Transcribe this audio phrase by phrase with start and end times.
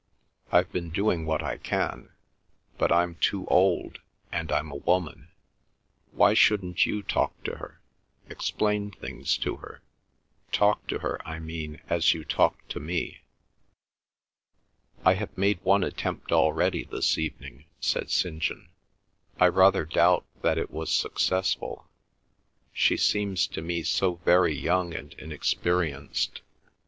[0.51, 3.99] I've been doing what I can—but I'm too old,
[4.31, 5.27] and I'm a woman.
[6.09, 12.25] Why shouldn't you talk to her—explain things to her—talk to her, I mean, as you
[12.25, 13.19] talk to me?"
[15.05, 18.41] "I have made one attempt already this evening," said St.
[18.41, 18.69] John.
[19.39, 21.87] "I rather doubt that it was successful.
[22.73, 26.41] She seems to me so very young and inexperienced.